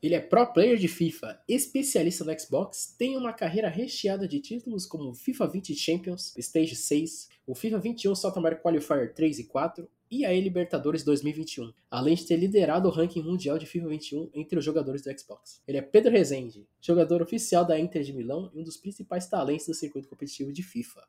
[0.00, 4.86] Ele é pro player de FIFA, especialista no Xbox, tem uma carreira recheada de títulos
[4.86, 9.88] como FIFA 20 Champions, Stage 6, o FIFA 21 South American Qualifier 3 e 4
[10.08, 14.58] e a Libertadores 2021, além de ter liderado o ranking mundial de FIFA 21 entre
[14.58, 15.60] os jogadores do Xbox.
[15.66, 19.66] Ele é Pedro Rezende, jogador oficial da Inter de Milão e um dos principais talentos
[19.66, 21.02] do circuito competitivo de FIFA.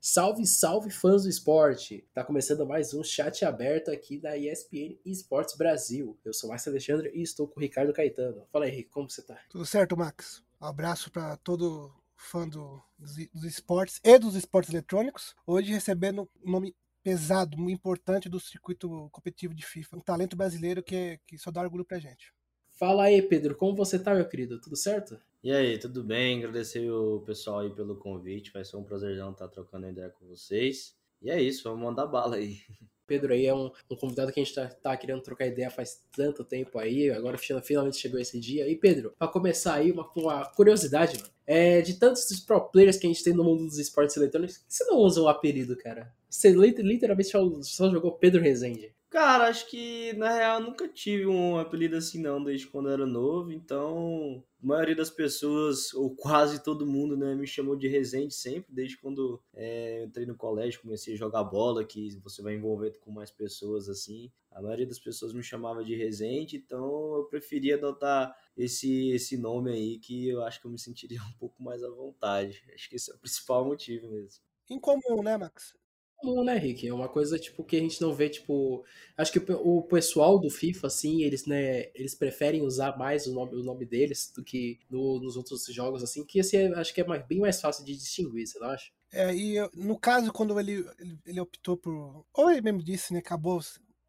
[0.00, 2.08] Salve, salve fãs do esporte!
[2.14, 6.18] Tá começando mais um chat aberto aqui da ESPN Esportes Brasil.
[6.24, 8.46] Eu sou Max Alexandre e estou com o Ricardo Caetano.
[8.52, 9.38] Fala aí, Rico, como você tá?
[9.50, 10.42] Tudo certo, Max.
[10.60, 15.34] Um abraço para todo fã do, dos, dos esportes e dos esportes eletrônicos.
[15.46, 19.96] Hoje recebendo um nome pesado, muito importante do circuito competitivo de FIFA.
[19.96, 22.32] Um talento brasileiro que, que só dá orgulho pra gente.
[22.78, 24.60] Fala aí, Pedro, como você tá, meu querido?
[24.60, 25.18] Tudo certo?
[25.42, 26.38] E aí, tudo bem?
[26.38, 28.52] Agradecer o pessoal aí pelo convite.
[28.52, 30.94] Vai ser um prazerzão estar trocando ideia com vocês.
[31.20, 32.58] E é isso, vamos mandar bala aí.
[33.04, 36.04] Pedro aí é um, um convidado que a gente tá, tá, querendo trocar ideia faz
[36.14, 38.68] tanto tempo aí, agora finalmente chegou esse dia.
[38.68, 41.30] E Pedro, para começar aí, uma, uma curiosidade, mano.
[41.44, 44.84] É, de tantos pro players que a gente tem no mundo dos esportes eletrônicos, você
[44.84, 46.14] não usa um apelido, cara?
[46.30, 48.94] Você literalmente só, só jogou Pedro Rezende.
[49.10, 53.06] Cara, acho que na real nunca tive um apelido assim não, desde quando eu era
[53.06, 58.34] novo, então a maioria das pessoas, ou quase todo mundo, né, me chamou de Resende
[58.34, 62.98] sempre, desde quando é, entrei no colégio, comecei a jogar bola, que você vai envolvendo
[62.98, 64.30] com mais pessoas assim.
[64.50, 69.70] A maioria das pessoas me chamava de Resende, então eu preferia adotar esse, esse nome
[69.72, 72.62] aí, que eu acho que eu me sentiria um pouco mais à vontade.
[72.74, 74.42] Acho que esse é o principal motivo mesmo.
[74.68, 75.74] Incomum, né, Max?
[76.18, 76.86] Comum, né, Rick?
[76.86, 78.84] É uma coisa, tipo, que a gente não vê, tipo...
[79.16, 83.54] Acho que o pessoal do FIFA, assim, eles, né, eles preferem usar mais o nome,
[83.56, 87.06] o nome deles do que no, nos outros jogos, assim, que, assim, acho que é
[87.06, 88.90] mais, bem mais fácil de distinguir, você não acha?
[89.12, 92.24] É, e no caso, quando ele, ele, ele optou por...
[92.34, 93.60] Ou ele mesmo disse, né, acabou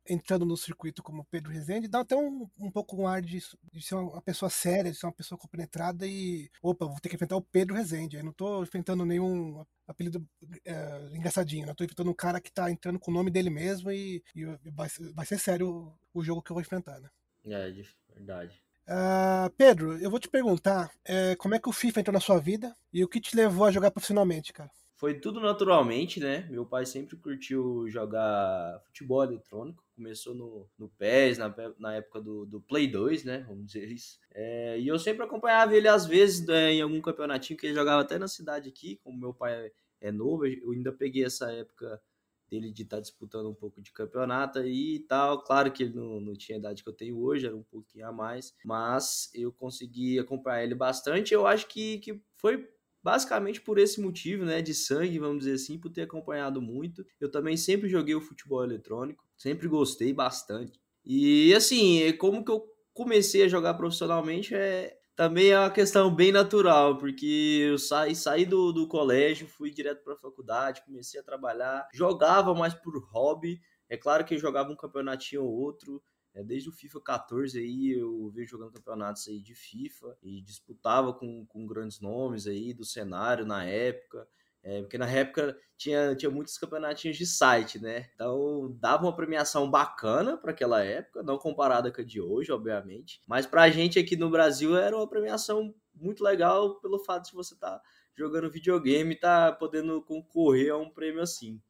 [0.09, 3.39] entrando no circuito como Pedro Rezende, dá até um, um pouco um ar de,
[3.71, 7.15] de, ser uma pessoa séria, de ser uma pessoa compenetrada e, opa, vou ter que
[7.15, 8.17] enfrentar o Pedro Rezende.
[8.17, 10.27] Eu não tô enfrentando nenhum apelido
[10.65, 11.71] é, engraçadinho, né?
[11.71, 14.45] Eu tô enfrentando um cara que tá entrando com o nome dele mesmo e, e
[14.71, 15.69] vai, vai, ser sério
[16.13, 17.09] o, o, jogo que eu vou enfrentar, né?
[17.45, 17.71] É,
[18.13, 18.61] verdade.
[18.87, 22.39] Uh, Pedro, eu vou te perguntar é, como é que o FIFA entrou na sua
[22.39, 24.71] vida e o que te levou a jogar profissionalmente, cara?
[24.99, 26.45] Foi tudo naturalmente, né?
[26.51, 32.45] Meu pai sempre curtiu jogar futebol eletrônico começou no, no PES, na, na época do,
[32.45, 33.45] do Play 2, né?
[33.47, 34.19] Vamos dizer isso.
[34.33, 38.01] É, e eu sempre acompanhava ele, às vezes, né, em algum campeonatinho que ele jogava
[38.01, 39.71] até na cidade aqui, como meu pai
[40.01, 42.01] é novo, eu ainda peguei essa época
[42.49, 45.43] dele de estar tá disputando um pouco de campeonato e tal.
[45.43, 48.05] Claro que ele não, não tinha a idade que eu tenho hoje, era um pouquinho
[48.05, 51.33] a mais, mas eu consegui acompanhar ele bastante.
[51.33, 52.67] Eu acho que, que foi
[53.03, 57.05] basicamente por esse motivo, né, de sangue, vamos dizer assim, por ter acompanhado muito.
[57.19, 60.79] Eu também sempre joguei o futebol eletrônico, sempre gostei bastante.
[61.05, 66.31] E assim, como que eu comecei a jogar profissionalmente é também é uma questão bem
[66.31, 71.23] natural, porque eu saí, saí do, do colégio, fui direto para a faculdade, comecei a
[71.23, 73.59] trabalhar, jogava mais por hobby.
[73.89, 76.01] É claro que eu jogava um campeonatinho ou outro,
[76.39, 81.13] é, desde o FIFA 14 aí eu vejo jogando campeonatos aí de FIFA e disputava
[81.13, 84.27] com, com grandes nomes aí do cenário na época.
[84.61, 88.09] É, porque na época tinha, tinha muitos campeonatinhos de site, né?
[88.13, 93.21] Então dava uma premiação bacana para aquela época, não comparada com a de hoje, obviamente.
[93.25, 97.33] Mas para a gente aqui no Brasil era uma premiação muito legal pelo fato de
[97.33, 97.81] você estar tá
[98.15, 101.61] jogando videogame e tá podendo concorrer a um prêmio assim.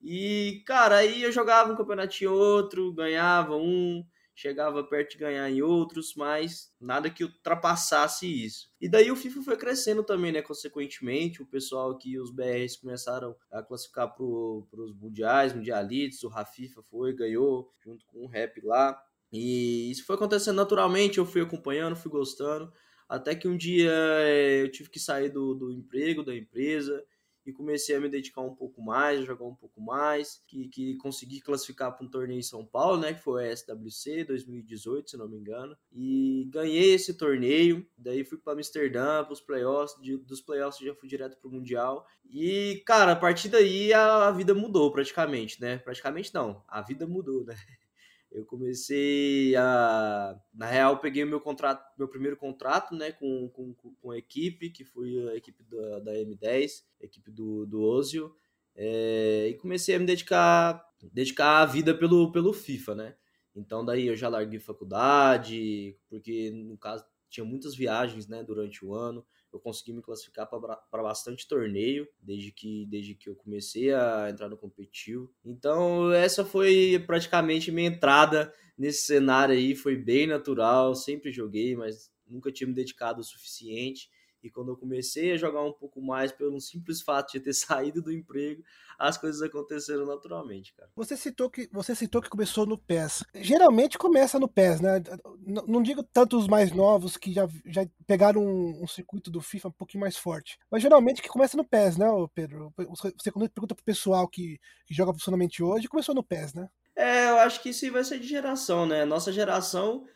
[0.00, 4.04] E, cara, aí eu jogava um campeonatinho outro, ganhava um,
[4.36, 8.68] chegava perto de ganhar em outros, mas nada que ultrapassasse isso.
[8.78, 10.42] E daí o FIFA foi crescendo também, né?
[10.42, 16.82] Consequentemente, o pessoal aqui, os BRs começaram a classificar para os mundiais, mundialites, o Rafifa
[16.82, 19.00] foi, ganhou, junto com o Rap lá.
[19.32, 22.70] E isso foi acontecendo naturalmente, eu fui acompanhando, fui gostando,
[23.08, 27.02] até que um dia eh, eu tive que sair do, do emprego, da empresa,
[27.46, 30.96] e comecei a me dedicar um pouco mais, a jogar um pouco mais, que, que
[30.96, 35.16] consegui classificar para um torneio em São Paulo, né, que foi a SWC 2018, se
[35.16, 40.16] não me engano, e ganhei esse torneio, daí fui para Amsterdã, para os playoffs, de,
[40.16, 44.32] dos playoffs já fui direto para o Mundial, e, cara, a partir daí a, a
[44.32, 47.54] vida mudou praticamente, né, praticamente não, a vida mudou, né,
[48.36, 50.38] eu comecei a.
[50.52, 54.84] Na real, peguei meu contrato, meu primeiro contrato, né, com, com, com a equipe, que
[54.84, 58.34] foi a equipe da, da M10, a equipe do, do Ozio,
[58.74, 63.16] é, e comecei a me dedicar, dedicar a vida pelo, pelo FIFA, né.
[63.54, 68.94] Então daí eu já larguei faculdade, porque no caso tinha muitas viagens né, durante o
[68.94, 69.24] ano.
[69.56, 74.48] Eu consegui me classificar para bastante torneio desde que, desde que eu comecei a entrar
[74.48, 75.32] no competitivo.
[75.44, 79.74] Então, essa foi praticamente minha entrada nesse cenário aí.
[79.74, 84.10] Foi bem natural, sempre joguei, mas nunca tinha me dedicado o suficiente.
[84.46, 88.00] E quando eu comecei a jogar um pouco mais, pelo simples fato de ter saído
[88.00, 88.62] do emprego,
[88.98, 90.88] as coisas aconteceram naturalmente, cara.
[90.96, 93.24] Você citou que você citou que começou no PES.
[93.34, 95.02] Geralmente começa no PES, né?
[95.66, 99.68] Não digo tanto os mais novos que já, já pegaram um, um, circuito do FIFA
[99.68, 102.72] um pouquinho mais forte, mas geralmente que começa no PES, né, Pedro?
[102.88, 106.68] Você quando pergunta pro pessoal que, que joga profissionalmente hoje, começou no PES, né?
[106.94, 109.04] É, eu acho que isso vai ser de geração, né?
[109.04, 110.06] Nossa geração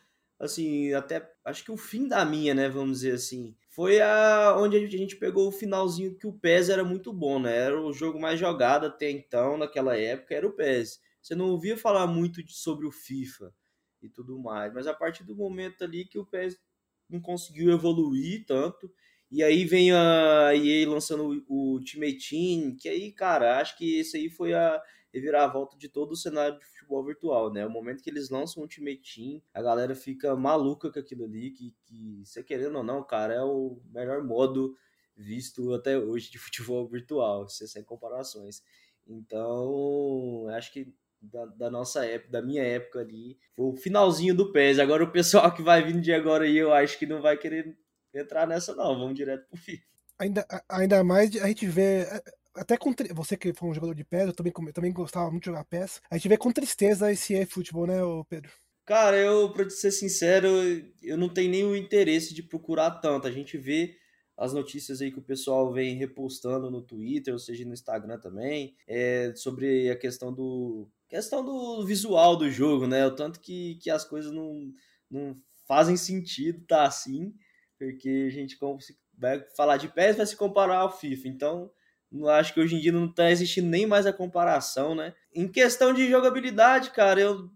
[0.41, 4.75] assim, até acho que o fim da minha, né, vamos dizer assim, foi a onde
[4.75, 7.55] a gente pegou o finalzinho que o PES era muito bom, né?
[7.55, 10.99] Era o jogo mais jogado até então, naquela época, era o PES.
[11.21, 13.53] Você não ouvia falar muito de, sobre o FIFA
[14.01, 16.57] e tudo mais, mas a partir do momento ali que o PES
[17.09, 18.91] não conseguiu evoluir tanto,
[19.31, 24.17] e aí vem a EA lançando o Ultimate Team, que aí, cara, acho que esse
[24.17, 24.81] aí foi a
[25.13, 27.65] reviravolta de todo o cenário de futebol virtual, né?
[27.65, 31.51] O momento que eles lançam o Ultimate Team, a galera fica maluca com aquilo ali,
[31.51, 34.75] que, que você querendo ou não, cara, é o melhor modo
[35.15, 38.63] visto até hoje de futebol virtual, sem comparações.
[39.07, 44.51] Então, acho que da, da, nossa época, da minha época ali, foi o finalzinho do
[44.51, 44.79] PES.
[44.79, 47.77] Agora o pessoal que vai vindo de agora aí, eu acho que não vai querer
[48.13, 49.83] entrar nessa não, vamos direto pro FIFA.
[50.19, 52.05] Ainda, ainda mais a gente vê
[52.55, 55.49] até com você que foi um jogador de PES, eu também, também gostava muito de
[55.49, 56.01] jogar PES.
[56.09, 57.99] A gente vê com tristeza esse e-futebol, né,
[58.29, 58.51] Pedro?
[58.85, 60.47] Cara, eu, pra ser sincero,
[61.01, 63.27] eu não tenho nenhum interesse de procurar tanto.
[63.27, 63.95] A gente vê
[64.37, 68.75] as notícias aí que o pessoal vem repostando no Twitter, ou seja, no Instagram também,
[68.87, 73.05] é, sobre a questão do questão do visual do jogo, né?
[73.05, 74.71] O tanto que, que as coisas não,
[75.09, 75.37] não
[75.67, 77.33] fazem sentido tá assim,
[77.77, 81.27] porque a gente como se vai falar de PES vai se comparar ao FIFA.
[81.27, 81.71] Então,
[82.29, 85.13] acho que hoje em dia não tá existindo nem mais a comparação, né?
[85.33, 87.49] Em questão de jogabilidade, cara, eu,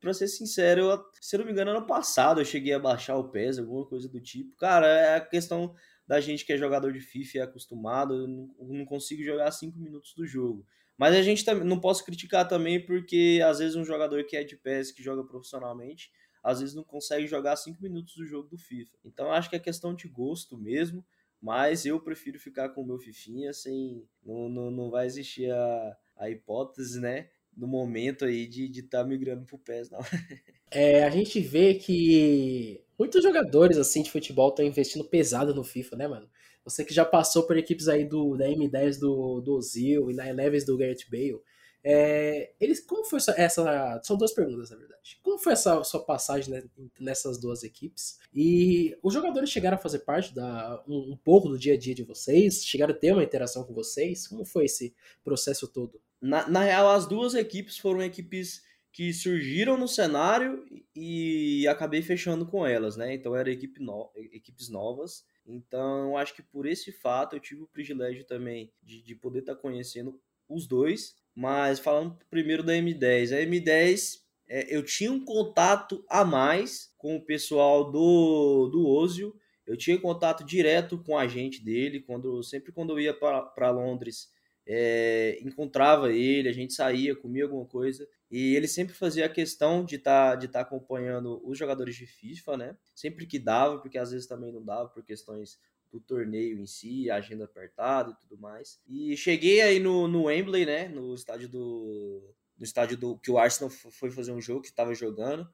[0.00, 3.28] pra ser sincero, eu, se não me engano, ano passado eu cheguei a baixar o
[3.28, 4.56] PES, alguma coisa do tipo.
[4.56, 5.74] Cara, é a questão
[6.06, 9.22] da gente que é jogador de FIFA e é acostumado, eu não, eu não consigo
[9.22, 10.66] jogar 5 minutos do jogo.
[10.98, 14.44] Mas a gente também não posso criticar também porque às vezes um jogador que é
[14.44, 16.10] de PES, que joga profissionalmente,
[16.42, 18.98] às vezes não consegue jogar 5 minutos do jogo do FIFA.
[19.04, 21.04] Então acho que é questão de gosto mesmo.
[21.40, 24.04] Mas eu prefiro ficar com o meu Fifinha sem.
[24.24, 27.28] Não, não, não vai existir a, a hipótese, né?
[27.56, 30.00] No momento aí de estar tá migrando pro PES, não.
[30.72, 35.96] É, a gente vê que muitos jogadores assim de futebol estão investindo pesado no FIFA,
[35.96, 36.30] né, mano?
[36.64, 40.28] Você que já passou por equipes aí do, da M10 do, do Ozil e na
[40.28, 41.40] Elevens do Garrett Bale,
[41.82, 45.18] é, eles, como foi essa, São duas perguntas, na verdade.
[45.22, 46.62] Como foi essa sua passagem
[46.98, 48.18] nessas duas equipes?
[48.34, 51.94] E os jogadores chegaram a fazer parte da um, um, pouco do dia a dia
[51.94, 52.64] de vocês?
[52.64, 54.28] Chegaram a ter uma interação com vocês?
[54.28, 54.94] Como foi esse
[55.24, 56.00] processo todo?
[56.20, 58.62] Na, na real, as duas equipes foram equipes
[58.92, 63.14] que surgiram no cenário e acabei fechando com elas, né?
[63.14, 65.24] Então eram equipe no, equipes novas.
[65.46, 69.54] Então acho que por esse fato eu tive o privilégio também de, de poder estar
[69.54, 75.24] tá conhecendo os dois mas falando primeiro da M10, a M10 é, eu tinha um
[75.24, 79.34] contato a mais com o pessoal do, do Ozio.
[79.66, 82.00] Eu tinha contato direto com a gente dele.
[82.00, 84.28] Quando, sempre quando eu ia para Londres,
[84.66, 88.06] é, encontrava ele, a gente saía, comia alguma coisa.
[88.30, 92.04] E ele sempre fazia a questão de estar tá, de tá acompanhando os jogadores de
[92.04, 92.76] FIFA, né?
[92.94, 95.58] Sempre que dava, porque às vezes também não dava por questões
[95.90, 98.80] do torneio em si, agenda apertada e tudo mais.
[98.86, 100.88] E cheguei aí no, no Wembley, né?
[100.88, 102.34] No estádio do.
[102.56, 103.18] No estádio do.
[103.18, 105.48] Que o Arsenal foi fazer um jogo que estava jogando.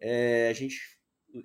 [0.00, 0.80] É, a gente.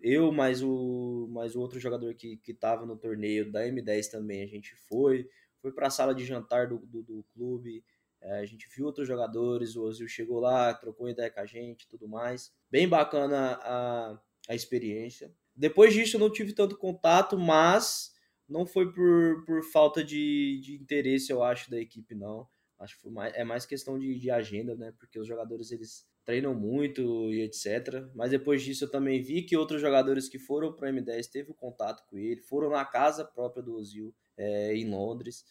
[0.02, 4.44] Eu, mais o, mais o outro jogador que, que tava no torneio da M10 também,
[4.44, 5.28] a gente foi.
[5.62, 7.84] Foi para a sala de jantar do, do, do clube.
[8.22, 11.88] É, a gente viu outros jogadores, o Ozil chegou lá, trocou ideia com a gente
[11.88, 12.52] tudo mais.
[12.70, 15.32] Bem bacana a, a experiência.
[15.56, 18.12] Depois disso eu não tive tanto contato, mas
[18.48, 22.48] não foi por, por falta de, de interesse, eu acho, da equipe, não.
[22.80, 24.94] Acho que mais, é mais questão de, de agenda, né?
[24.98, 28.06] Porque os jogadores eles treinam muito e etc.
[28.14, 31.54] Mas depois disso eu também vi que outros jogadores que foram para o M10 teve
[31.54, 35.46] contato com ele, foram na casa própria do Ozil é, em Londres.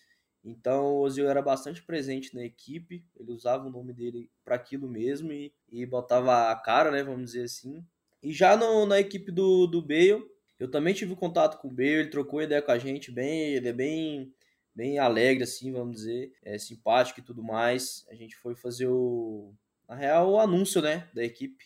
[0.45, 4.89] Então o Ozil era bastante presente na equipe, ele usava o nome dele para aquilo
[4.89, 7.03] mesmo e, e botava a cara, né?
[7.03, 7.85] Vamos dizer assim.
[8.23, 10.25] E já no, na equipe do, do Bale,
[10.59, 13.69] eu também tive contato com o Bale, ele trocou ideia com a gente bem, ele
[13.69, 14.33] é bem
[14.75, 18.07] bem alegre assim, vamos dizer, é simpático e tudo mais.
[18.11, 19.55] A gente foi fazer o
[19.89, 21.65] na real o anúncio, né, da equipe.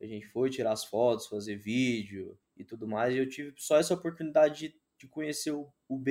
[0.00, 3.14] A gente foi tirar as fotos, fazer vídeo e tudo mais.
[3.14, 6.02] E eu tive só essa oportunidade de, de conhecer o, o.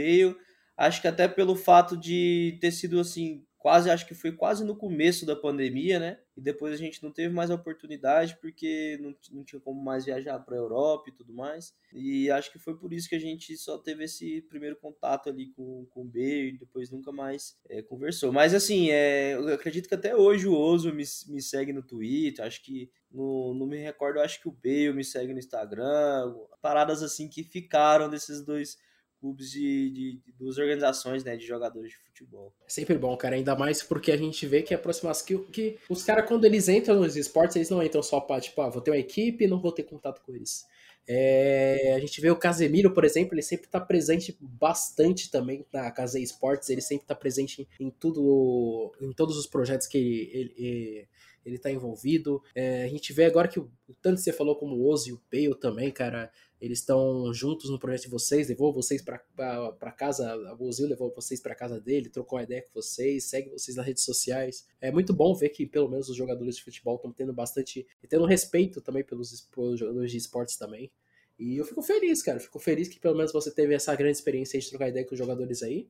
[0.78, 4.78] Acho que até pelo fato de ter sido assim, quase, acho que foi quase no
[4.78, 6.18] começo da pandemia, né?
[6.38, 10.06] E depois a gente não teve mais a oportunidade porque não, não tinha como mais
[10.06, 11.76] viajar para a Europa e tudo mais.
[11.92, 15.48] E acho que foi por isso que a gente só teve esse primeiro contato ali
[15.50, 18.32] com, com o B e depois nunca mais é, conversou.
[18.32, 22.46] Mas assim, é, eu acredito que até hoje o Oso me, me segue no Twitter,
[22.46, 27.04] acho que no, não me recordo, acho que o Bale me segue no Instagram, paradas
[27.04, 28.78] assim que ficaram desses dois
[29.20, 32.54] clubes de, de, de, duas organizações, né, de jogadores de futebol.
[32.66, 35.78] É sempre bom, cara, ainda mais porque a gente vê que a aproximação que, que
[35.90, 38.82] os caras quando eles entram nos esportes, eles não entram só para tipo, ah, vou
[38.82, 40.66] ter uma equipe e não vou ter contato com eles.
[41.10, 45.90] É, a gente vê o Casemiro, por exemplo, ele sempre está presente bastante também na
[45.90, 51.08] Casa Esportes, ele sempre está presente em, tudo, em todos os projetos que ele, ele,
[51.46, 52.44] ele está envolvido.
[52.54, 53.70] É, a gente vê agora que o
[54.02, 57.78] tanto você falou como o Ozi e o Bale também, cara, eles estão juntos no
[57.78, 62.38] projeto de vocês, levou vocês para casa, o Ozil levou vocês para casa dele, trocou
[62.38, 64.68] uma ideia com vocês, segue vocês nas redes sociais.
[64.82, 68.26] É muito bom ver que pelo menos os jogadores de futebol estão tendo bastante tendo
[68.26, 70.92] respeito também pelos, pelos jogadores de esportes também.
[71.38, 72.40] E eu fico feliz, cara.
[72.40, 75.20] Fico feliz que pelo menos você teve essa grande experiência de trocar ideia com os
[75.20, 75.88] jogadores aí.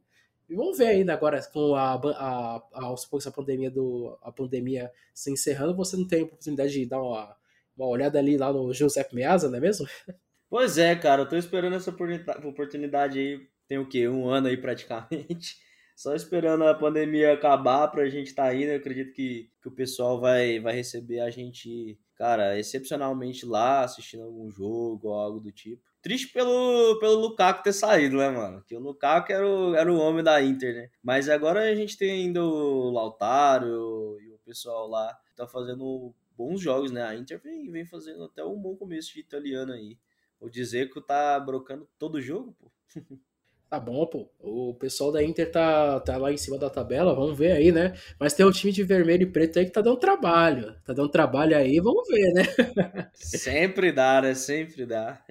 [0.50, 2.96] E vamos ver ainda agora com a, a, a,
[3.26, 7.36] a pandemia do a pandemia se encerrando, você não tem a oportunidade de dar uma,
[7.76, 9.86] uma olhada ali lá no José Meazza, não é mesmo?
[10.50, 14.08] Pois é, cara, eu tô esperando essa oportunidade aí, tem o quê?
[14.08, 15.58] Um ano aí praticamente.
[15.96, 18.75] Só esperando a pandemia acabar pra gente tá aí, né?
[18.75, 24.24] Eu acredito que, que o pessoal vai, vai receber a gente, cara, excepcionalmente lá, assistindo
[24.24, 25.82] algum jogo ou algo do tipo.
[26.01, 28.63] Triste pelo, pelo Lukaku ter saído, né, mano?
[28.66, 30.89] Que o Lukaku era o, era o homem da Inter, né?
[31.04, 36.62] Mas agora a gente tem ainda o Lautaro e o pessoal lá tá fazendo bons
[36.62, 37.04] jogos, né?
[37.04, 39.98] A Inter vem, vem fazendo até um bom começo de italiano aí.
[40.39, 42.72] O Dzeko tá brocando todo jogo, pô.
[43.70, 44.32] Tá bom, pô.
[44.39, 47.94] O pessoal da Inter tá, tá lá em cima da tabela, vamos ver aí, né?
[48.17, 50.74] Mas tem um time de vermelho e preto aí que tá dando trabalho.
[50.86, 52.44] Tá dando trabalho aí, vamos ver, né?
[53.13, 54.34] sempre dá, né?
[54.36, 55.22] Sempre dá.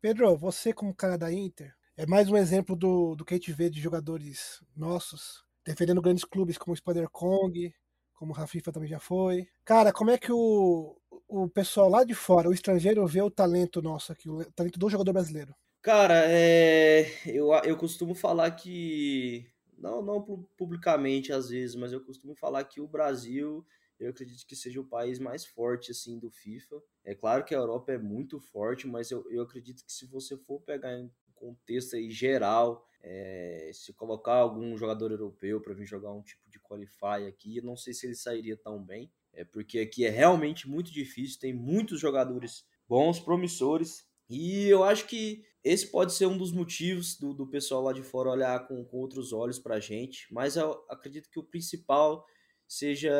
[0.00, 3.52] Pedro, você como cara da Inter, é mais um exemplo do, do que a gente
[3.52, 7.70] vê de jogadores nossos defendendo grandes clubes como o Spider Kong,
[8.14, 9.46] como o Rafifa também já foi.
[9.64, 10.96] Cara, como é que o,
[11.42, 14.88] o pessoal lá de fora, o estrangeiro, vê o talento nosso aqui, o talento do
[14.88, 15.54] jogador brasileiro?
[15.82, 20.22] Cara, é, eu, eu costumo falar que, não, não
[20.56, 23.66] publicamente às vezes, mas eu costumo falar que o Brasil,
[23.98, 26.80] eu acredito que seja o país mais forte assim do FIFA.
[27.04, 30.38] É claro que a Europa é muito forte, mas eu, eu acredito que se você
[30.38, 36.12] for pegar em contexto aí geral, é, se colocar algum jogador europeu para vir jogar
[36.12, 39.12] um tipo de qualify aqui, eu não sei se ele sairia tão bem.
[39.36, 44.04] É porque aqui é realmente muito difícil, tem muitos jogadores bons, promissores.
[44.28, 48.02] E eu acho que esse pode ser um dos motivos do, do pessoal lá de
[48.02, 50.26] fora olhar com, com outros olhos para a gente.
[50.32, 52.24] Mas eu acredito que o principal
[52.66, 53.12] seja,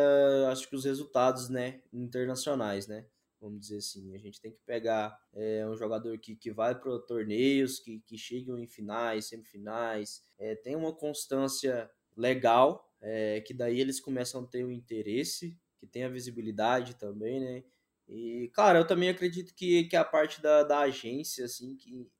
[0.50, 3.06] acho que os resultados, né, internacionais, né?
[3.40, 6.98] Vamos dizer assim, a gente tem que pegar é, um jogador que, que vai para
[7.00, 13.78] torneios, que, que chegam em finais, semifinais, é, tem uma constância legal, é, que daí
[13.80, 17.64] eles começam a ter o um interesse que tem a visibilidade também, né?
[18.08, 22.10] E, cara, eu também acredito que, que a parte da, da agência, assim, que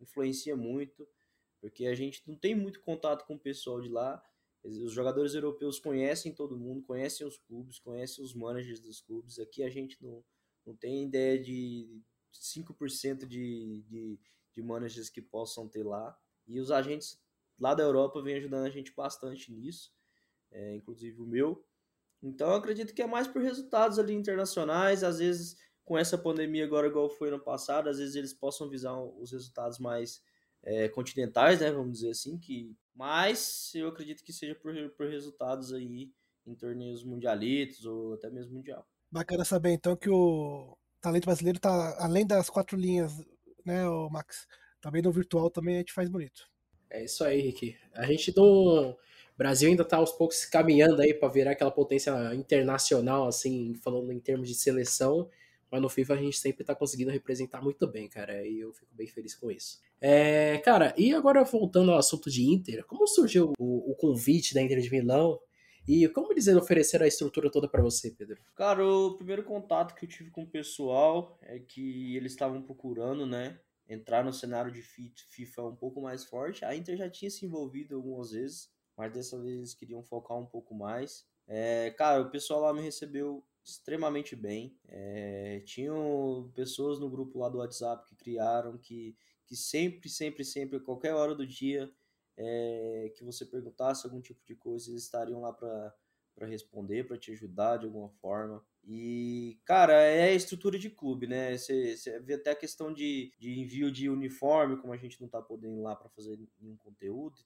[0.00, 1.08] influencia muito,
[1.60, 4.22] porque a gente não tem muito contato com o pessoal de lá.
[4.62, 9.38] Os jogadores europeus conhecem todo mundo, conhecem os clubes, conhecem os managers dos clubes.
[9.38, 10.24] Aqui a gente não,
[10.64, 12.00] não tem ideia de
[12.32, 14.20] 5% de, de,
[14.52, 16.16] de managers que possam ter lá.
[16.46, 17.20] E os agentes
[17.58, 19.92] lá da Europa vêm ajudando a gente bastante nisso,
[20.50, 21.64] é, inclusive o meu.
[22.22, 26.64] Então eu acredito que é mais por resultados ali internacionais, às vezes com essa pandemia
[26.64, 30.20] agora igual foi no passado, às vezes eles possam visar os resultados mais
[30.62, 35.72] é, continentais, né, vamos dizer assim, que mas eu acredito que seja por, por resultados
[35.72, 36.10] aí
[36.46, 38.86] em torneios mundialitos ou até mesmo mundial.
[39.10, 43.12] Bacana saber então que o talento brasileiro tá além das quatro linhas,
[43.64, 44.46] né, o Max,
[44.80, 46.50] também no virtual também a gente faz bonito.
[46.90, 47.76] É isso aí, Rick.
[47.94, 48.96] A gente não
[49.38, 54.18] Brasil ainda está aos poucos caminhando aí para virar aquela potência internacional, assim, falando em
[54.18, 55.30] termos de seleção,
[55.70, 58.92] mas no FIFA a gente sempre está conseguindo representar muito bem, cara, e eu fico
[58.96, 59.80] bem feliz com isso.
[60.00, 64.60] É, cara, e agora voltando ao assunto de Inter, como surgiu o, o convite da
[64.60, 65.38] Inter de Milão
[65.86, 68.38] e como eles ofereceram a estrutura toda para você, Pedro?
[68.56, 73.24] Cara, o primeiro contato que eu tive com o pessoal é que eles estavam procurando,
[73.24, 76.64] né, entrar no cenário de FIFA um pouco mais forte.
[76.64, 80.44] A Inter já tinha se envolvido algumas vezes, mas dessa vez eles queriam focar um
[80.44, 81.24] pouco mais.
[81.46, 84.76] É, cara, o pessoal lá me recebeu extremamente bem.
[84.88, 90.80] É, tinham pessoas no grupo lá do WhatsApp que criaram que, que sempre, sempre, sempre,
[90.80, 91.88] qualquer hora do dia
[92.36, 95.94] é, que você perguntasse algum tipo de coisa, eles estariam lá para
[96.48, 98.64] responder, para te ajudar de alguma forma.
[98.82, 101.56] E, cara, é a estrutura de clube, né?
[101.56, 105.28] Você, você vê até a questão de, de envio de uniforme, como a gente não
[105.28, 107.38] tá podendo ir lá para fazer nenhum conteúdo,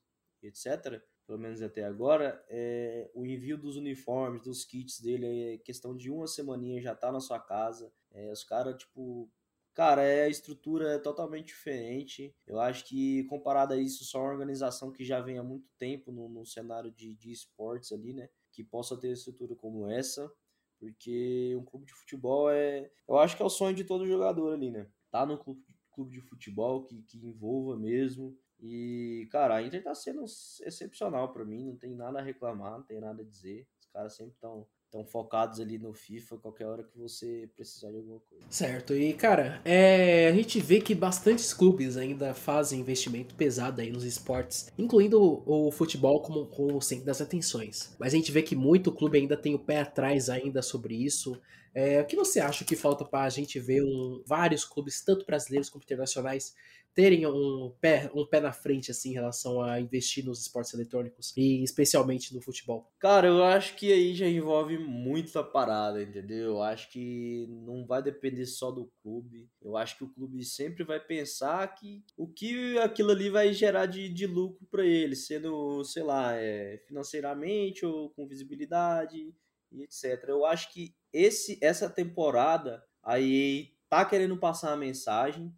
[0.43, 1.03] etc
[1.33, 6.11] pelo menos até agora, é, o envio dos uniformes, dos kits dele é questão de
[6.11, 7.91] uma semaninha, já tá na sua casa.
[8.11, 9.31] É, os caras, tipo,
[9.73, 12.37] cara, é, a estrutura é totalmente diferente.
[12.47, 16.13] Eu acho que comparado a isso, só uma organização que já vem há muito tempo
[16.13, 18.29] no, no cenário de, de esportes ali, né?
[18.51, 20.31] Que possa ter estrutura como essa.
[20.79, 22.91] Porque um clube de futebol é.
[23.09, 24.87] Eu acho que é o sonho de todo jogador ali, né?
[25.11, 29.93] Tá num clube, clube de futebol que, que envolva mesmo, e, cara, a Inter tá
[29.93, 30.25] sendo
[30.65, 33.67] excepcional para mim, não tem nada a reclamar, não tem nada a dizer.
[33.81, 37.97] Os caras sempre estão tão focados ali no FIFA, qualquer hora que você precisar de
[37.97, 38.45] alguma coisa.
[38.51, 43.91] Certo, e cara, é, a gente vê que bastantes clubes ainda fazem investimento pesado aí
[43.91, 47.97] nos esportes, incluindo o, o futebol como, como centro das atenções.
[47.99, 51.41] Mas a gente vê que muito clube ainda tem o pé atrás ainda sobre isso.
[51.75, 55.25] É, o que você acha que falta para a gente ver um, vários clubes, tanto
[55.25, 56.55] brasileiros como internacionais,
[56.95, 61.35] terem um pé, um pé na frente assim em relação a investir nos esportes eletrônicos
[61.37, 62.93] e especialmente no futebol?
[62.99, 66.53] Cara, eu acho que aí já envolve muita parada, entendeu?
[66.53, 69.49] Eu acho que não vai depender só do clube.
[69.61, 73.87] Eu acho que o clube sempre vai pensar que o que aquilo ali vai gerar
[73.87, 79.35] de, de lucro para ele, sendo, sei lá, é, financeiramente ou com visibilidade
[79.71, 80.25] e etc.
[80.29, 85.55] Eu acho que esse essa temporada aí tá querendo passar a mensagem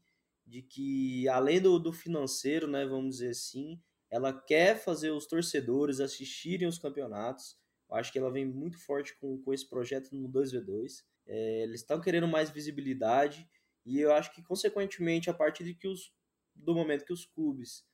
[0.46, 3.80] de que, além do, do financeiro, né, vamos dizer assim,
[4.10, 7.56] ela quer fazer os torcedores assistirem os campeonatos.
[7.88, 11.02] Eu acho que ela vem muito forte com, com esse projeto no 2v2.
[11.26, 13.48] É, eles estão querendo mais visibilidade
[13.84, 16.12] e eu acho que, consequentemente, a partir de que os,
[16.54, 17.84] do momento que os clubes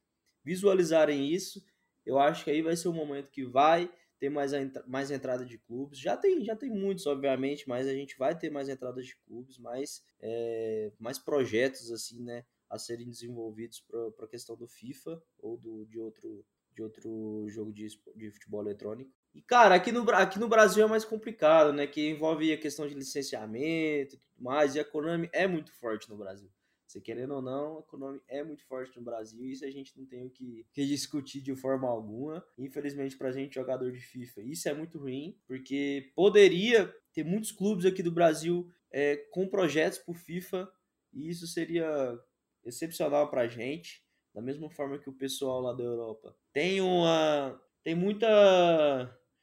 [0.44, 1.62] visualizarem isso,
[2.04, 4.52] eu acho que aí vai ser o momento que vai ter mais,
[4.86, 5.98] mais entrada de clubes.
[5.98, 9.58] Já tem, já tem muitos, obviamente, mas a gente vai ter mais entradas de clubes,
[9.58, 13.82] mais, é, mais projetos assim, né, a serem desenvolvidos
[14.14, 18.60] para a questão do FIFA ou do, de, outro, de outro jogo de, de futebol
[18.60, 19.10] eletrônico.
[19.34, 21.86] E, cara, aqui no, aqui no Brasil é mais complicado, né?
[21.86, 24.74] Que envolve a questão de licenciamento e tudo mais.
[24.74, 26.50] E a Konami é muito forte no Brasil.
[26.90, 29.96] Você querendo ou não, a Konami é muito forte no Brasil e isso a gente
[29.96, 32.44] não tem o que, que discutir de forma alguma.
[32.58, 37.84] Infelizmente, pra gente, jogador de FIFA, isso é muito ruim, porque poderia ter muitos clubes
[37.84, 40.68] aqui do Brasil é, com projetos pro FIFA
[41.12, 42.18] e isso seria
[42.64, 44.04] excepcional pra gente.
[44.34, 47.60] Da mesma forma que o pessoal lá da Europa tem uma.
[47.84, 48.26] Tem muita.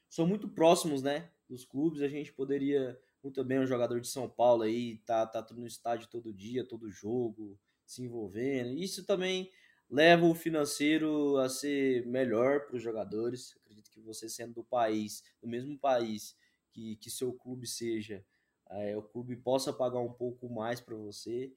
[0.09, 1.31] São muito próximos, né?
[1.49, 5.45] Dos clubes, a gente poderia muito bem um jogador de São Paulo aí, tá, tá
[5.53, 8.77] no estádio todo dia, todo jogo, se envolvendo.
[8.77, 9.51] Isso também
[9.89, 13.55] leva o financeiro a ser melhor para os jogadores.
[13.63, 16.35] Acredito que você sendo do país, do mesmo país
[16.71, 18.23] que, que seu clube seja,
[18.69, 21.51] é, o clube possa pagar um pouco mais para você.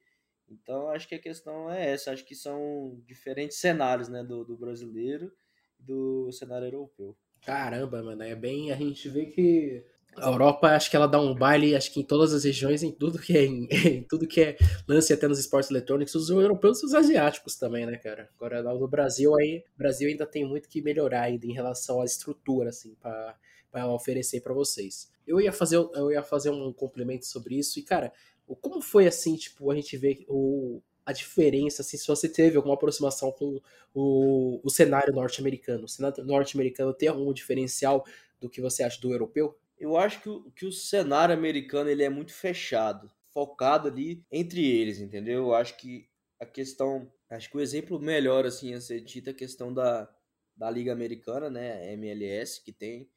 [0.47, 2.11] Então acho que a questão é essa.
[2.11, 5.31] Acho que são diferentes cenários, né, do, do brasileiro
[5.79, 7.17] e do cenário europeu.
[7.41, 8.71] Caramba, mano, é bem.
[8.71, 9.85] A gente vê que
[10.17, 12.91] a Europa, acho que ela dá um baile, acho que em todas as regiões, em
[12.91, 13.67] tudo que é, em,
[13.99, 17.85] em tudo que é lance até nos esportes eletrônicos, os europeus e os asiáticos também,
[17.85, 18.29] né, cara?
[18.35, 22.05] Agora, no Brasil, aí, o Brasil ainda tem muito que melhorar ainda em relação à
[22.05, 25.09] estrutura, assim, para oferecer para vocês.
[25.25, 28.11] Eu ia fazer, eu ia fazer um complemento sobre isso e, cara,
[28.59, 32.75] como foi assim, tipo, a gente vê o, a diferença, assim, se você teve alguma
[32.75, 33.61] aproximação com
[33.93, 35.85] o, o cenário norte-americano.
[35.85, 38.05] O cenário norte-americano tem algum diferencial
[38.39, 39.55] do que você acha do europeu?
[39.81, 44.63] Eu acho que o, que o cenário americano ele é muito fechado, focado ali entre
[44.63, 45.39] eles, entendeu?
[45.39, 46.07] Eu acho que
[46.39, 50.07] a questão, acho que o exemplo melhor assim a ser dito é a questão da,
[50.55, 53.09] da Liga Americana, né, MLS, que tem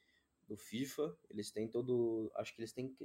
[0.48, 2.96] do FIFA, eles têm todo, acho que eles têm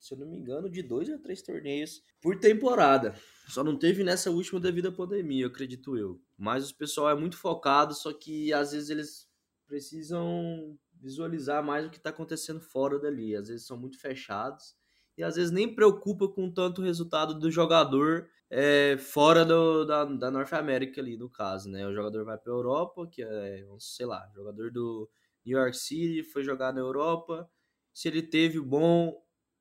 [0.00, 3.14] se eu não me engano, de dois a três torneios por temporada.
[3.48, 6.20] Só não teve nessa última devido à pandemia, acredito eu.
[6.36, 9.28] Mas o pessoal é muito focado, só que às vezes eles
[9.66, 13.34] precisam visualizar mais o que está acontecendo fora dali.
[13.34, 14.74] Às vezes são muito fechados
[15.16, 20.04] e às vezes nem preocupa com tanto o resultado do jogador é, fora do, da,
[20.04, 21.86] da Norte América ali, no caso, né?
[21.86, 25.08] O jogador vai para a Europa, que é, sei lá, jogador do
[25.44, 27.50] New York City foi jogar na Europa.
[27.92, 29.20] Se ele teve bom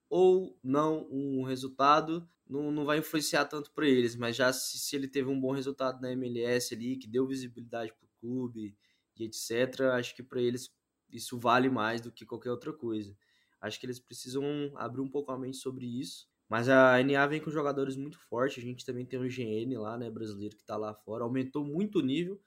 [0.10, 4.96] ou não um resultado, não, não vai influenciar tanto para eles, mas já se, se
[4.96, 8.78] ele teve um bom resultado na MLS ali, que deu visibilidade para o clube
[9.18, 10.70] e etc., acho que para eles
[11.10, 13.16] isso vale mais do que qualquer outra coisa.
[13.62, 14.44] Acho que eles precisam
[14.76, 16.28] abrir um pouco a mente sobre isso.
[16.50, 18.64] Mas a NA vem com jogadores muito fortes.
[18.64, 21.24] A gente também tem o GN lá, né, brasileiro, que tá lá fora.
[21.24, 22.40] Aumentou muito o nível.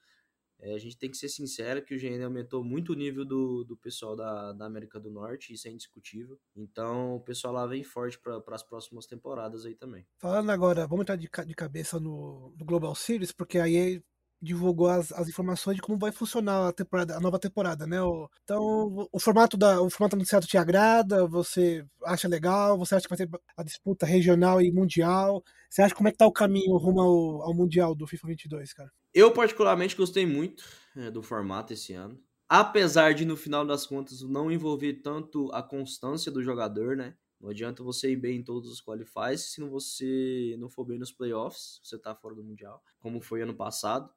[0.63, 3.65] É, a gente tem que ser sincero que o GN aumentou muito o nível do,
[3.65, 6.39] do pessoal da, da América do Norte, isso é indiscutível.
[6.55, 10.07] Então o pessoal lá vem forte para as próximas temporadas aí também.
[10.19, 14.03] Falando agora, vamos entrar de, de cabeça no, no Global Series, porque aí
[14.41, 18.01] divulgou as, as informações de como vai funcionar a, temporada, a nova temporada, né?
[18.03, 21.27] O, então, o formato da o formato anunciado te agrada?
[21.27, 22.79] Você acha legal?
[22.79, 25.45] Você acha que vai ter a disputa regional e mundial?
[25.69, 28.73] Você acha como é que tá o caminho rumo ao, ao mundial do FIFA 22,
[28.73, 28.91] cara?
[29.13, 30.65] Eu particularmente gostei muito
[30.97, 32.19] é, do formato esse ano.
[32.49, 37.15] Apesar de no final das contas não envolver tanto a constância do jogador, né?
[37.41, 41.11] Não adianta você ir bem em todos os qualifies se você não for bem nos
[41.11, 44.11] playoffs, você tá fora do mundial, como foi ano passado.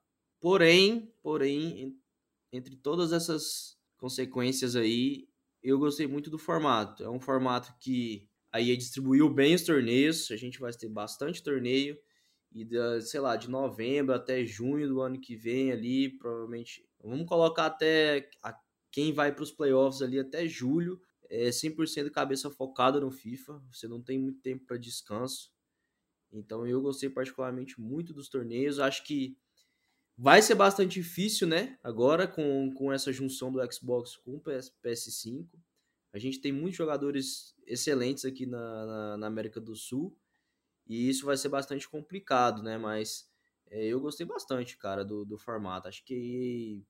[0.44, 1.98] Porém, porém,
[2.52, 5.30] entre todas essas consequências aí,
[5.64, 7.02] eu gostei muito do formato.
[7.02, 11.42] É um formato que a EA distribuiu bem os torneios, a gente vai ter bastante
[11.42, 11.98] torneio
[12.52, 17.26] e da, sei lá, de novembro até junho do ano que vem ali, provavelmente, vamos
[17.26, 18.54] colocar até a,
[18.92, 23.88] quem vai para os playoffs ali até julho, é 100% cabeça focada no FIFA, você
[23.88, 25.54] não tem muito tempo para descanso.
[26.34, 29.38] Então eu gostei particularmente muito dos torneios, acho que
[30.18, 31.78] Vai ser bastante difícil, né?
[31.84, 35.48] Agora com, com essa junção do Xbox com o PS, PS5.
[36.14, 40.16] A gente tem muitos jogadores excelentes aqui na, na, na, América do Sul.
[40.86, 42.78] E isso vai ser bastante complicado, né?
[42.78, 43.28] Mas
[43.68, 45.88] é, eu gostei bastante, cara, do, do formato.
[45.88, 46.86] Acho que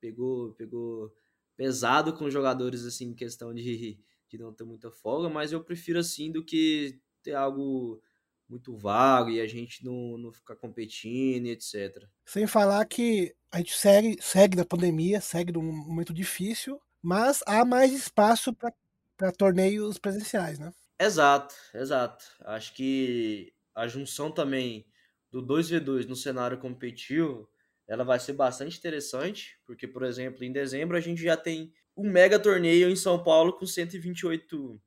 [0.00, 1.14] pegou, pegou
[1.56, 5.28] pesado com jogadores, assim, em questão de, de não ter muita folga.
[5.28, 8.00] Mas eu prefiro assim do que ter algo
[8.48, 12.04] muito vago e a gente não, não ficar competindo e etc.
[12.24, 17.64] Sem falar que a gente segue, segue da pandemia, segue num momento difícil, mas há
[17.64, 20.72] mais espaço para torneios presenciais, né?
[20.98, 22.24] Exato, exato.
[22.40, 24.86] Acho que a junção também
[25.30, 27.48] do 2v2 no cenário competitivo,
[27.86, 32.10] ela vai ser bastante interessante, porque, por exemplo, em dezembro a gente já tem um
[32.10, 34.80] mega torneio em São Paulo com 128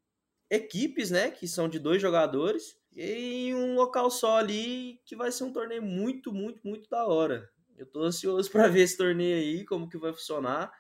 [0.50, 5.44] equipes, né, que são de dois jogadores, em um local só ali que vai ser
[5.44, 7.50] um torneio muito, muito, muito da hora.
[7.78, 10.72] Eu tô ansioso para ver esse torneio aí, como que vai funcionar,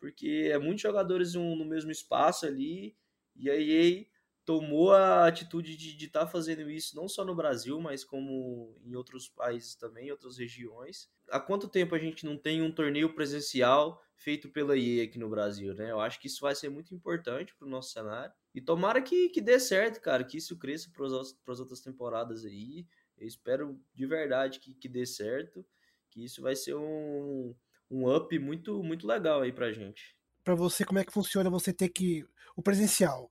[0.00, 2.96] porque é muitos jogadores no, mesmo espaço ali,
[3.36, 4.08] e aí
[4.44, 8.94] tomou a atitude de estar tá fazendo isso não só no Brasil, mas como em
[8.94, 11.06] outros países também, em outras regiões.
[11.30, 15.28] Há quanto tempo a gente não tem um torneio presencial feito pela EA aqui no
[15.28, 15.90] Brasil, né?
[15.90, 18.32] Eu acho que isso vai ser muito importante para o nosso cenário.
[18.58, 22.84] E tomara que, que dê certo, cara, que isso cresça para as outras temporadas aí.
[23.16, 25.64] Eu espero de verdade que, que dê certo,
[26.10, 27.54] que isso vai ser um,
[27.88, 30.16] um up muito, muito legal aí pra gente.
[30.42, 32.26] Para você, como é que funciona você ter que.
[32.56, 33.30] O presencial.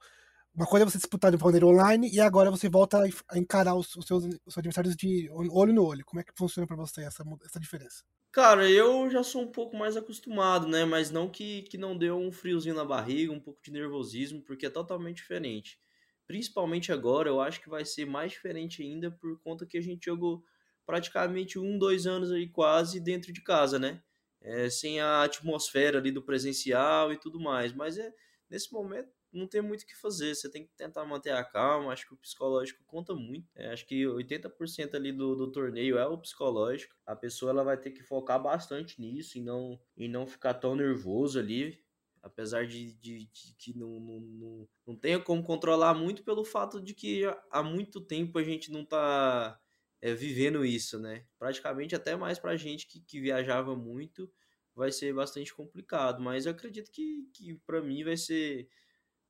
[0.56, 3.98] Uma coisa é você disputar de maneira online e agora você volta a encarar os,
[3.98, 6.06] os, seus, os seus adversários de olho no olho.
[6.06, 8.06] Como é que funciona para você essa, essa diferença?
[8.38, 10.86] Cara, eu já sou um pouco mais acostumado, né?
[10.86, 14.68] Mas não que, que não deu um friozinho na barriga, um pouco de nervosismo, porque
[14.68, 15.80] é totalmente diferente.
[16.28, 20.06] Principalmente agora, eu acho que vai ser mais diferente ainda por conta que a gente
[20.06, 20.44] jogou
[20.86, 24.04] praticamente um, dois anos aí quase dentro de casa, né?
[24.40, 27.74] É, sem a atmosfera ali do presencial e tudo mais.
[27.74, 28.14] Mas é
[28.48, 30.36] nesse momento não tem muito o que fazer.
[30.36, 31.92] Você tem que tentar manter a calma.
[31.92, 33.48] Acho que o psicológico conta muito.
[33.56, 36.96] É, acho que 80% ali do, do torneio é o psicológico.
[37.06, 40.76] A pessoa ela vai ter que focar bastante nisso e não, e não ficar tão
[40.76, 41.84] nervoso ali.
[42.22, 46.82] Apesar de, de, de que não, não, não, não tenha como controlar muito pelo fato
[46.82, 49.58] de que há muito tempo a gente não tá
[50.02, 51.26] é, vivendo isso, né?
[51.40, 54.30] Praticamente até mais pra gente que, que viajava muito
[54.76, 56.22] vai ser bastante complicado.
[56.22, 58.70] Mas eu acredito que, que para mim vai ser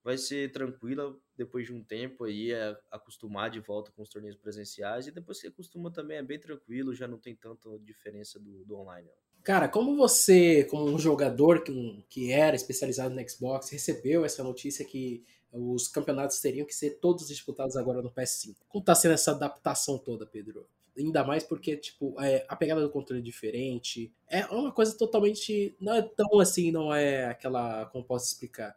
[0.08, 4.38] vai ser tranquila depois de um tempo aí, é acostumar de volta com os torneios
[4.38, 5.06] presenciais.
[5.06, 8.78] E depois que acostuma também é bem tranquilo, já não tem tanta diferença do, do
[8.78, 9.10] online.
[9.43, 14.86] Cara, como você, como um jogador que, que era especializado no Xbox, recebeu essa notícia
[14.86, 18.56] que os campeonatos teriam que ser todos disputados agora no PS5?
[18.70, 20.65] Como tá sendo essa adaptação toda, Pedro?
[20.98, 24.10] Ainda mais porque, tipo, é, a pegada do controle é diferente.
[24.30, 25.76] É uma coisa totalmente.
[25.82, 27.88] Não é tão assim, não é aquela.
[27.88, 28.74] Como posso explicar?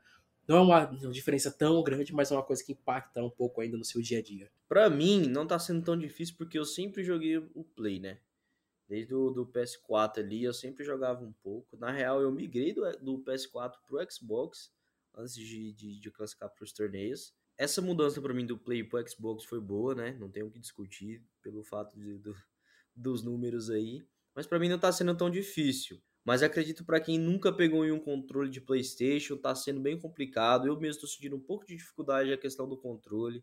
[0.51, 3.77] Não é uma, diferença tão grande, mas é uma coisa que impacta um pouco ainda
[3.77, 4.51] no seu dia a dia.
[4.69, 8.19] Para mim, não tá sendo tão difícil porque eu sempre joguei o Play, né?
[8.89, 11.77] Desde o do PS4 ali, eu sempre jogava um pouco.
[11.77, 14.73] Na real, eu migrei do, do PS4 pro Xbox
[15.15, 17.33] antes de, de, de classificar para os torneios.
[17.57, 20.17] Essa mudança para mim do Play pro Xbox foi boa, né?
[20.19, 22.35] Não tenho o que discutir pelo fato de, do,
[22.93, 24.05] dos números aí.
[24.35, 26.03] Mas para mim não tá sendo tão difícil.
[26.25, 30.67] Mas acredito para quem nunca pegou em um controle de PlayStation, tá sendo bem complicado.
[30.67, 33.43] Eu mesmo estou sentindo um pouco de dificuldade a questão do controle.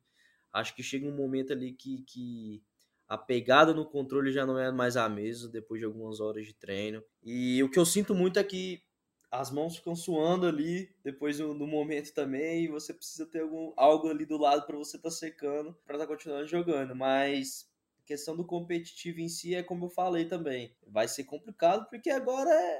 [0.53, 2.63] Acho que chega um momento ali que, que
[3.07, 6.53] a pegada no controle já não é mais a mesma depois de algumas horas de
[6.53, 7.03] treino.
[7.23, 8.81] E o que eu sinto muito é que
[9.31, 13.73] as mãos ficam suando ali depois do, do momento também e você precisa ter algum,
[13.75, 16.95] algo ali do lado para você estar tá secando para estar tá continuando jogando.
[16.95, 17.69] Mas
[18.07, 20.75] questão do competitivo em si é como eu falei também.
[20.87, 22.79] Vai ser complicado porque agora é...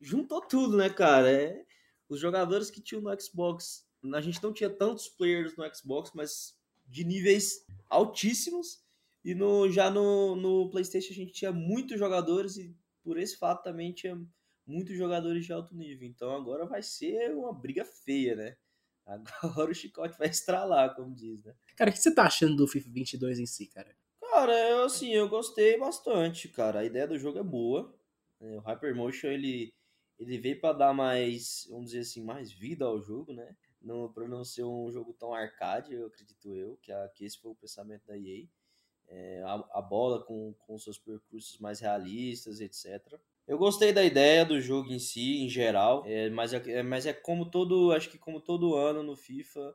[0.00, 1.30] juntou tudo, né, cara?
[1.30, 1.64] É...
[2.08, 6.58] Os jogadores que tinham no Xbox, a gente não tinha tantos players no Xbox, mas
[6.86, 8.82] de níveis altíssimos.
[9.24, 13.62] E no, já no, no PlayStation a gente tinha muitos jogadores e por esse fato
[13.62, 14.20] também tinha
[14.66, 16.08] muitos jogadores de alto nível.
[16.08, 18.56] Então agora vai ser uma briga feia, né?
[19.42, 21.52] Agora o chicote vai estralar, como diz, né?
[21.76, 23.92] Cara, o que você tá achando do FIFA 22 em si, cara?
[24.42, 26.80] Cara, eu, assim, eu gostei bastante, cara.
[26.80, 27.94] A ideia do jogo é boa.
[28.40, 29.72] É, o Hypermotion, ele,
[30.18, 33.54] ele veio para dar mais, vamos dizer assim, mais vida ao jogo, né?
[33.80, 37.38] Não, pra não ser um jogo tão arcade, eu acredito eu, que, a, que esse
[37.38, 38.48] foi o pensamento da EA.
[39.06, 43.20] É, a, a, bola com, com seus percursos mais realistas, etc.
[43.46, 47.06] Eu gostei da ideia do jogo em si, em geral, é, mas, é, é mas
[47.06, 49.72] é como todo, acho que como todo ano no FIFA,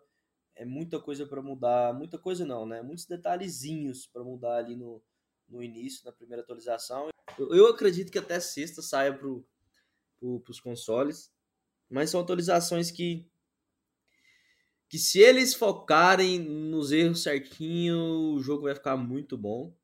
[0.57, 2.81] é muita coisa para mudar, muita coisa não, né?
[2.81, 5.01] Muitos detalhezinhos para mudar ali no,
[5.47, 7.09] no início, na primeira atualização.
[7.37, 11.31] Eu, eu acredito que até sexta saia para pro, os consoles,
[11.89, 13.29] mas são atualizações que
[14.89, 19.75] que se eles focarem nos erros certinho, o jogo vai ficar muito bom.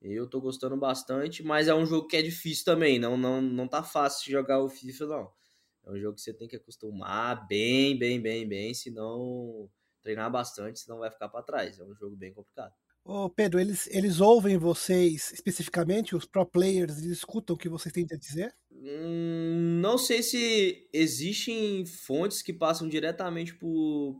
[0.00, 3.66] Eu tô gostando bastante, mas é um jogo que é difícil também, não não não
[3.66, 5.32] tá fácil jogar o FIFA não.
[5.86, 9.70] É um jogo que você tem que acostumar bem, bem, bem, bem, senão
[10.06, 11.80] treinar bastante, senão vai ficar para trás.
[11.80, 12.72] É um jogo bem complicado.
[13.04, 17.92] Ô Pedro, eles, eles ouvem vocês especificamente, os pro players, eles escutam o que vocês
[17.92, 18.54] têm a dizer?
[18.70, 23.56] Hum, não sei se existem fontes que passam diretamente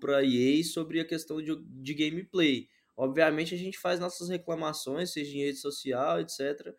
[0.01, 2.69] para a EA sobre a questão de, de gameplay.
[2.97, 6.73] Obviamente a gente faz nossas reclamações, seja em rede social, etc.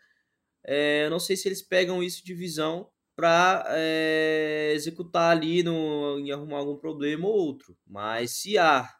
[0.65, 6.19] É, eu não sei se eles pegam isso de visão para é, executar ali no,
[6.19, 7.75] em arrumar algum problema ou outro.
[7.85, 8.96] Mas se há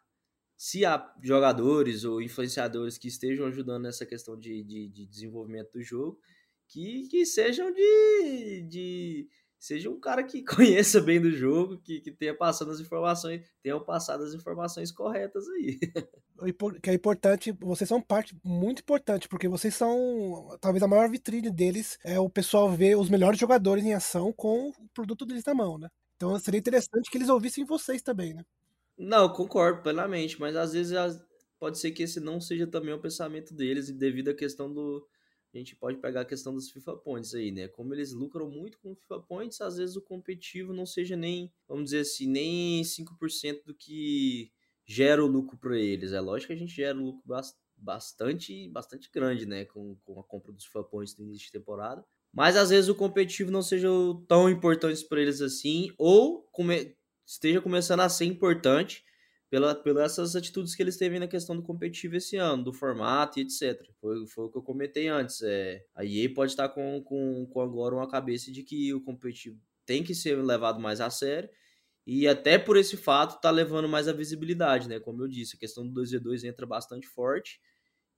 [0.58, 5.82] se há jogadores ou influenciadores que estejam ajudando nessa questão de, de, de desenvolvimento do
[5.82, 6.18] jogo,
[6.66, 12.10] que, que sejam de, de seja um cara que conheça bem do jogo, que, que
[12.10, 15.78] tenha passado as informações, tenham passado as informações corretas aí.
[16.80, 21.50] Que é importante, vocês são parte muito importante, porque vocês são, talvez a maior vitrine
[21.50, 25.52] deles é o pessoal ver os melhores jogadores em ação com o produto deles na
[25.52, 25.88] mão, né?
[26.14, 28.44] Então seria interessante que eles ouvissem vocês também, né?
[28.98, 30.92] Não, concordo plenamente, mas às vezes
[31.58, 35.06] pode ser que esse não seja também o pensamento deles, e devido à questão do.
[35.54, 37.68] A gente pode pegar a questão dos FIFA Points aí, né?
[37.68, 41.84] Como eles lucram muito com FIFA Points, às vezes o competitivo não seja nem, vamos
[41.84, 44.52] dizer assim, nem 5% do que
[44.84, 46.12] gera o lucro para eles.
[46.12, 47.22] É lógico que a gente gera um lucro
[47.74, 49.64] bastante, bastante grande, né?
[49.64, 52.04] Com, com a compra dos FIFA Points no início de temporada.
[52.30, 53.88] Mas às vezes o competitivo não seja
[54.28, 56.94] tão importante para eles assim, ou come
[57.28, 59.04] esteja começando a ser importante
[59.50, 63.38] pela, pelas essas atitudes que eles teve na questão do competitivo esse ano, do formato
[63.38, 63.86] e etc.
[64.00, 65.42] Foi, foi o que eu comentei antes.
[65.42, 69.60] É, a EA pode estar com, com, com agora uma cabeça de que o competitivo
[69.84, 71.48] tem que ser levado mais a sério
[72.06, 74.98] e até por esse fato está levando mais a visibilidade, né?
[74.98, 77.60] Como eu disse, a questão do 2v2 entra bastante forte,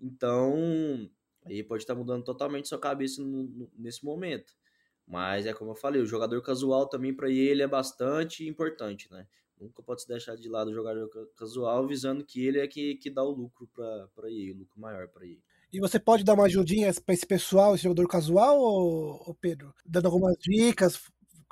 [0.00, 1.10] então
[1.44, 4.52] aí pode estar mudando totalmente sua cabeça no, no, nesse momento.
[5.10, 9.26] Mas é como eu falei, o jogador casual também para ele é bastante importante, né?
[9.60, 13.10] Nunca pode se deixar de lado o jogador casual, visando que ele é que, que
[13.10, 15.42] dá o lucro para ele, o lucro maior para ele.
[15.72, 19.74] E você pode dar uma ajudinha para esse pessoal, esse jogador casual, ou, Pedro?
[19.84, 20.96] Dando algumas dicas,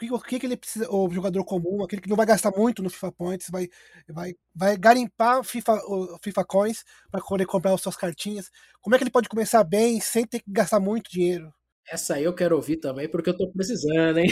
[0.08, 2.88] o que, que, ele precisa, o jogador comum, aquele que não vai gastar muito no
[2.88, 3.68] FIFA Points, vai,
[4.08, 8.48] vai, vai garimpar FIFA, o FIFA Coins para poder comprar as suas cartinhas.
[8.80, 11.52] Como é que ele pode começar bem sem ter que gastar muito dinheiro?
[11.90, 14.28] Essa aí eu quero ouvir também, porque eu tô precisando, hein?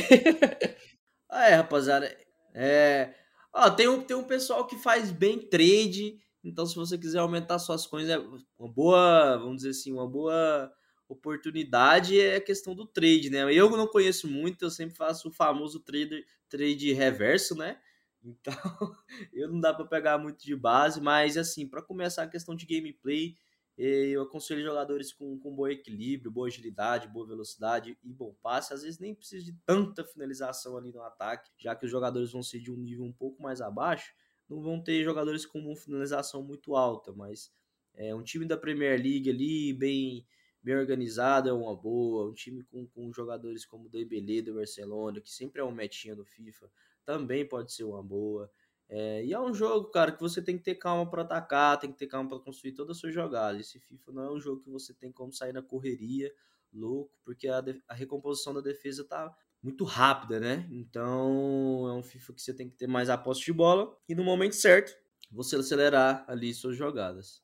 [1.31, 2.14] ah, é, rapaziada.
[2.55, 3.14] É.
[3.53, 6.19] Ó, tem um, tem um pessoal que faz bem trade.
[6.45, 8.19] Então, se você quiser aumentar suas coisas, é
[8.59, 10.71] uma boa, vamos dizer assim, uma boa
[11.09, 13.53] oportunidade é a questão do trade, né?
[13.53, 17.79] Eu não conheço muito, eu sempre faço o famoso trade, trade reverso, né?
[18.23, 18.55] Então,
[19.33, 22.66] eu não dá para pegar muito de base, mas assim, para começar a questão de
[22.66, 23.37] gameplay,
[23.77, 28.73] eu aconselho jogadores com, com bom equilíbrio, boa agilidade, boa velocidade e bom passe.
[28.73, 32.43] Às vezes nem precisa de tanta finalização ali no ataque, já que os jogadores vão
[32.43, 34.15] ser de um nível um pouco mais abaixo,
[34.49, 37.53] não vão ter jogadores com uma finalização muito alta, mas
[37.95, 40.27] é um time da Premier League ali, bem,
[40.62, 42.31] bem organizado é uma boa.
[42.31, 46.15] Um time com, com jogadores como o Dembélé do Barcelona, que sempre é um metinha
[46.15, 46.71] do FIFA,
[47.05, 48.51] também pode ser uma boa.
[48.88, 51.90] É, e é um jogo, cara, que você tem que ter calma para atacar, tem
[51.90, 53.59] que ter calma para construir toda a sua jogada.
[53.59, 56.33] Esse FIFA não é um jogo que você tem como sair na correria,
[56.72, 60.68] louco, porque a, a recomposição da defesa tá muito rápida, né?
[60.70, 64.14] Então é um FIFA que você tem que ter mais a posse de bola e
[64.14, 64.96] no momento certo
[65.31, 67.42] você acelerar ali suas jogadas.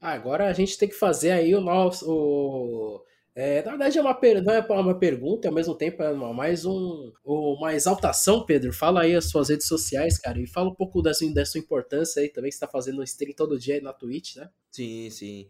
[0.00, 2.10] Agora a gente tem que fazer aí o nosso.
[2.10, 3.04] O...
[3.42, 7.10] É, na verdade, é uma, não é uma pergunta, ao mesmo tempo é mais um,
[7.24, 8.70] uma exaltação, Pedro.
[8.70, 12.28] Fala aí as suas redes sociais, cara, e fala um pouco da sua importância aí
[12.28, 14.50] também, que você tá fazendo stream todo dia aí na Twitch, né?
[14.70, 15.48] Sim, sim.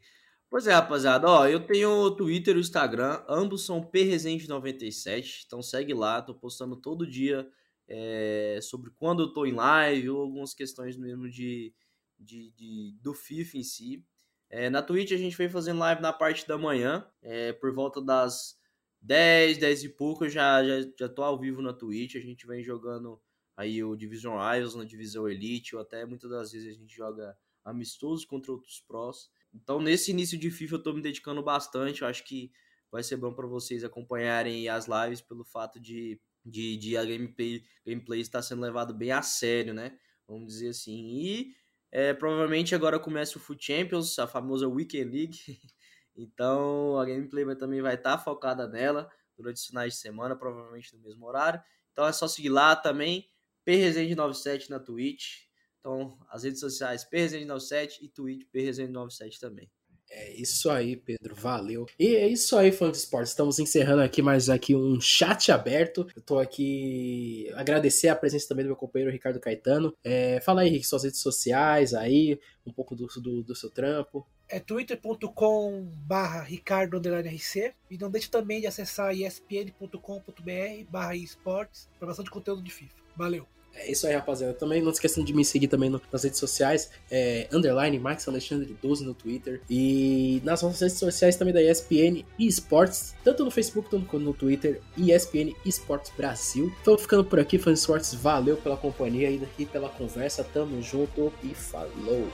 [0.48, 5.61] Pois é, rapaziada, ó, eu tenho o Twitter e o Instagram, ambos são prresende97, então
[5.61, 7.44] segue lá, tô postando todo dia
[7.88, 11.74] é, sobre quando eu tô em live ou algumas questões mesmo de,
[12.16, 14.05] de, de do FIFA em si.
[14.51, 18.03] É, na Twitch a gente vem fazendo live na parte da manhã, é, por volta
[18.03, 18.59] das
[19.01, 22.47] 10, 10 e pouco, eu já, já, já tô ao vivo na Twitch, a gente
[22.47, 23.21] vem jogando
[23.57, 27.37] aí o Division Rivals na Divisão Elite, ou até muitas das vezes a gente joga
[27.65, 29.31] amistoso contra outros prós.
[29.55, 32.03] Então, nesse início de FIFA, eu tô me dedicando bastante.
[32.03, 32.51] Eu acho que
[32.91, 37.63] vai ser bom para vocês acompanharem as lives pelo fato de, de, de a gameplay,
[37.85, 39.99] gameplay estar sendo levado bem a sério, né?
[40.27, 41.09] Vamos dizer assim.
[41.09, 41.55] E
[41.92, 45.38] é, provavelmente agora começa o Foot Champions, a famosa Weekend League.
[46.16, 50.94] então, a gameplay também vai estar tá focada nela durante os finais de semana, provavelmente
[50.94, 51.61] no mesmo horário.
[51.92, 53.29] Então é só seguir lá também,
[53.66, 55.48] PResende97 na Twitch.
[55.81, 59.70] Então, as redes sociais PResende97 e Twitch PResende97 também.
[60.11, 61.37] É isso aí, Pedro.
[61.37, 61.87] Valeu.
[61.99, 63.31] E é isso aí, fã de esportes.
[63.31, 66.07] Estamos encerrando aqui mais aqui um chat aberto.
[66.16, 69.94] Eu tô aqui agradecer a presença também do meu companheiro Ricardo Caetano.
[70.03, 74.27] É, fala aí, Rick, suas redes sociais aí, um pouco do, do, do seu trampo.
[74.49, 82.09] É twitter.com barra Ricardo RC e não deixe também de acessar espn.com.br barra esportes para
[82.09, 82.96] bastante conteúdo de FIFA.
[83.16, 83.60] Valeu!
[83.74, 84.52] É isso aí, rapaziada.
[84.54, 89.04] Também não esqueçam de me seguir também nas redes sociais, é, underline Max Alexandre 12
[89.04, 93.88] no Twitter e nas nossas redes sociais também da ESPN e Esportes, tanto no Facebook
[93.90, 96.72] quanto no Twitter, ESPN Esportes Brasil.
[96.83, 101.54] Então ficando por aqui, fãs esportes, valeu pela companhia e pela conversa, tamo junto e
[101.54, 102.28] falou!